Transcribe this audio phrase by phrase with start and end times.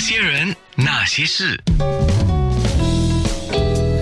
[0.00, 1.62] 些人，那些事，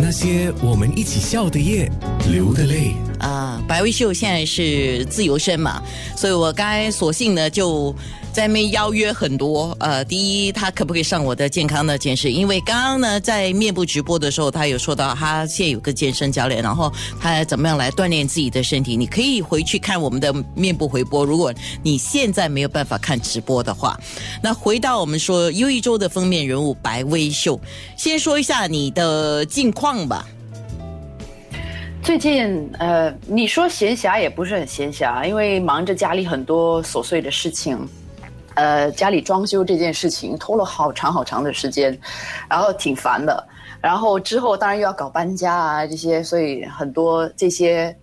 [0.09, 1.87] 那些我们一起笑的夜，
[2.33, 2.95] 流的泪。
[3.19, 5.83] 啊，白薇秀现在是自由身嘛，
[6.17, 7.95] 所以我刚索性呢就
[8.33, 9.77] 在那边邀约很多。
[9.81, 12.33] 呃，第一，他可不可以上我的健康的健身？
[12.33, 18.97] 因为刚刚呢在面部直播的时候，他有说到他现在有个健身教练，然后他怎么样来锻炼自己的身体。
[18.97, 21.25] 你可以回去看我们的面部回播。
[21.25, 21.53] 如果
[21.83, 23.99] 你现在没有办法看直播的话，
[24.41, 27.61] 那回到我们说优一周的封面人物白薇秀，
[27.97, 30.27] 先说一下你的近况吧。
[32.03, 37.79] 最近呃，你说闲暇也不是很闲暇，因为忙着家里很多琐碎的事情，
[38.55, 41.99] 呃，家里装修这件事情拖了好长好长的时间，
[42.49, 43.47] 然后挺烦的。
[43.81, 47.95] 然后之后当然又要搞搬家啊这些，所以很多这些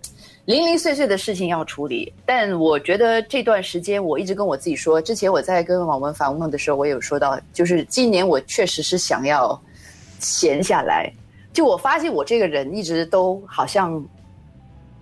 [0.44, 2.12] 零零碎碎的事情要处理。
[2.24, 9.60] 但我觉得这段时间我一直跟我自己说，之前我在跟网文访问的时候，我有说到，就是今年我确实是想要
[10.20, 11.12] 闲下来。
[11.56, 14.04] 就我发现，我这个人一直都好像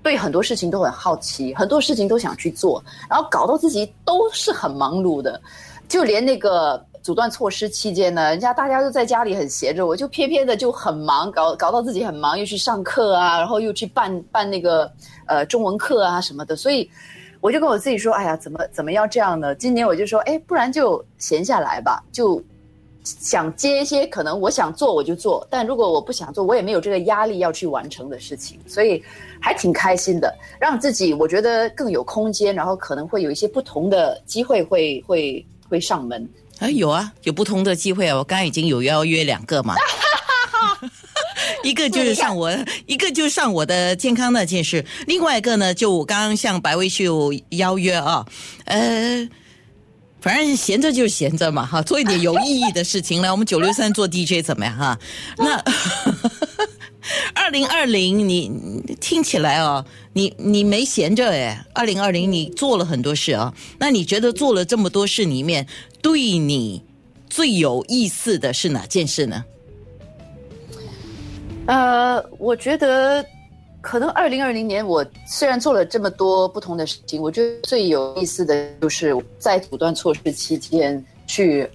[0.05, 2.81] 对很多事情都很好奇，很多事情都想去做，
[3.11, 5.41] 然后搞到自己都是很忙碌的。
[5.89, 14.89] 就连那个阻断措施期间呢，人家大家都在家里很闲着，我就偏偏的就很忙，搞搞到自己很忙，又去上课啊，然后又去办办那个
[15.27, 16.55] 呃中文课啊什么的。
[16.55, 16.89] 所以
[17.41, 22.41] 我就跟我自己说：“哎呀，怎么怎么要这样呢？”今年我就说：“哎，不然就闲下来吧，就。”
[23.05, 29.03] 想接一些可能我想做我就做，但如果我不想做，我也没有这个压力要去完成的事情，所以
[29.39, 36.27] 还挺开心的，让自己我觉得更有空间，然后可能会有一些不同的机会会会会上门。
[36.61, 38.17] 啊，有啊，有不同的机会啊！
[38.17, 39.75] 我刚刚已经有邀约两个嘛，
[41.63, 42.51] 一个就是上我，
[42.87, 48.25] 一个就是上我的健康那件事，另外一个呢，就我刚刚向白薇秀邀约啊，
[48.65, 49.29] 呃。
[50.25, 53.29] 反正闲着就是闲着嘛，哈，做一点有意义的事情来。
[53.31, 54.99] 我们九六三做 DJ 怎么样哈？
[55.37, 55.63] 那
[57.35, 58.51] 二零二零你
[59.03, 61.63] 听起来哦，你你没闲着哎。
[61.75, 65.67] 二零二零你做了很多事啊，那你觉得做了这么多事里面，
[66.01, 66.83] 对你
[67.29, 69.45] 最有意思的是哪件事呢？
[71.67, 73.23] 呃，我觉得。
[73.85, 81.71] 可能二零二零年，我虽然做了这么多不同的事情，我觉得最有意思的就是在阻断措施期间去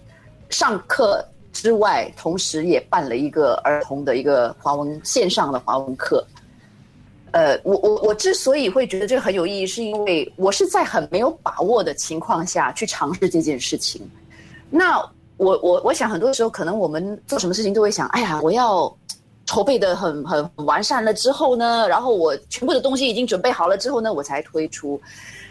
[0.49, 6.25] 上课之外，同时也办了一个儿童的一个华文线上的华文课。
[7.29, 14.01] 呃，我我我之所以会觉得这个很有意义，是因为我是在很没有把握的情况下去尝试这件事情。
[14.71, 14.97] 那
[15.37, 18.91] 我我我想很多时候，可能我们做什么事情都会想，哎呀，我要。
[19.49, 25.01] 筹备的很很完善了之后呢，然后我全部的东西已经准备好了之后呢，我才推出。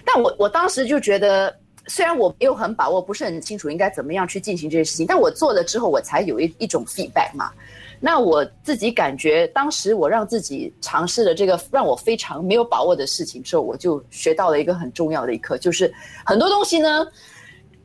[0.06, 1.53] 但我我当时就觉得，
[1.88, 7.50] 虽然我没有很把握，不是很清楚应该怎么样去进行这些事情，但我做了之后，我才有一一种 feedback 嘛。
[7.98, 15.92] 那我自己感觉，当时我让自己尝试了这个让我非常没有把握的事情之后，我就学到了一个很重要的一课，就是
[16.25, 17.04] 很多东西呢，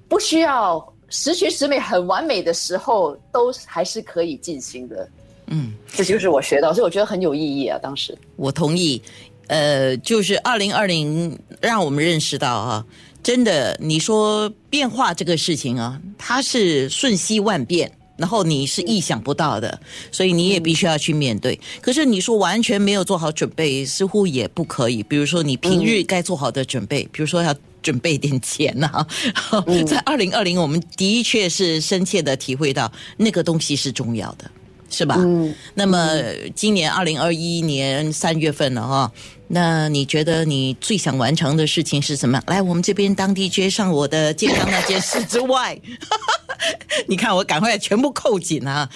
[0.07, 5.09] 不需要十全十美、很完美的时候，都还是可以进行的。
[5.47, 7.77] 嗯，这就是我学到，所以我觉得很有意义啊。
[7.81, 9.01] 当时我同意，
[9.47, 12.85] 呃，就是二零二零让我们认识到啊，
[13.21, 19.79] 真的，你说变化这个事情啊，它是瞬息万变，然后你是意想不到的，
[20.11, 21.59] 所以你也必须要去面对。
[21.81, 25.03] 可是你说完全没有做好准备，似乎也不可以。
[25.03, 29.05] 比如说你平日该做好的准备，比如说要准备点钱呐。
[29.85, 34.49] 在二零二零，我们的确是深切的体会到那个东西是重要的。
[34.93, 35.15] 是吧？
[35.17, 36.07] 嗯，那么
[36.55, 39.11] 今年二零二一年三月份了哈，
[39.47, 42.39] 那你觉得你最想完成的事情是什么？
[42.45, 45.75] 来，我们这边当地接上我的健康那件事之外，
[47.09, 48.87] 你看我赶快全部扣紧啊！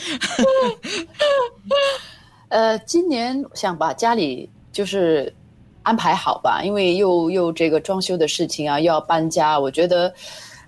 [2.50, 5.34] 呃，今年想把家里就是
[5.82, 10.14] 安排好吧，因为又又这个装修的事情啊，又要搬家，我觉得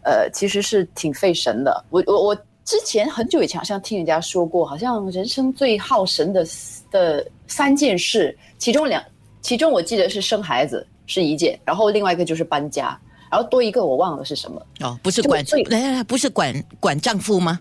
[0.04, 1.86] 呃其实是挺费神的。
[1.92, 2.38] 我我我。
[2.70, 6.46] 之前很久以前好像听人家说过，好像人生最耗神的
[6.92, 9.04] 的三件事，其中两，
[9.42, 12.96] 其中我记得是生孩子是一件，然后另外一个就是搬家，
[13.32, 14.62] 然后多一个我忘了是什么。
[14.82, 17.60] 哦，不是管，来来，不是管管丈夫吗？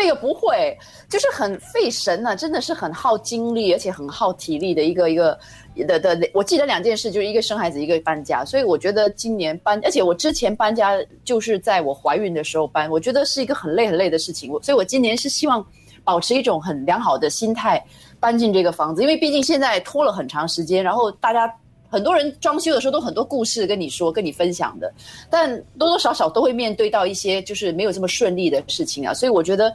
[0.00, 0.76] 那个不会，
[1.10, 5.38] 就是很费神呢，真的是很耗精力，而且很耗体力的一个一个。
[5.86, 8.44] 的的，我记得两件事，就是一个生孩子，一个搬家。
[8.44, 14.50] 所以我觉得今年搬，而且我之前搬家就是在我怀孕的时候搬，我觉得是一个很累很累的事情。
[14.50, 15.64] 我所以我今年是希望
[16.04, 17.82] 保持一种很良好的心态
[18.18, 21.50] 搬进这个房子，因为毕竟现在拖了很长时间，然后大家
[21.90, 24.92] 很多人装修的时候都很多故事跟你说、跟你分享的，
[25.28, 29.12] 但多多少少都会面对到一些就是没有这么顺利的事情啊。
[29.12, 29.74] 所以我觉得，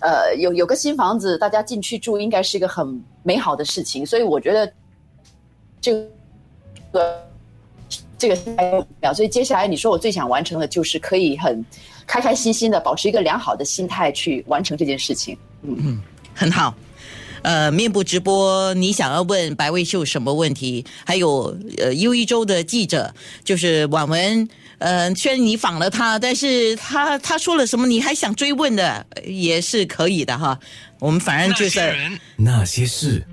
[0.00, 4.04] 呃，有有个新房子，大家进去住应该是一个很美好的事情。
[4.04, 4.70] 所以我觉得
[5.80, 5.92] 这
[6.92, 7.22] 个
[8.18, 9.14] 这个是目标。
[9.14, 11.64] 所以接下来你说我最想完成的就是可以很
[12.06, 15.38] 开开心心的保持一个良好的心态去完成这件事情。
[15.62, 16.02] 嗯嗯。
[16.36, 16.74] 很好，
[17.44, 20.84] 呃，面部直播，你想要问白卫秀什么问题？
[21.04, 23.14] 还有，呃，优一周的记者
[23.44, 24.48] 就是婉文，
[24.78, 30.58] 呃，虽然你访了他，但是他他说了什么，你还想追问的，也是可以的哈。
[31.00, 33.24] 我们反正就是那些人，那些事。